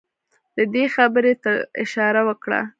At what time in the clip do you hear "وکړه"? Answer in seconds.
2.29-2.61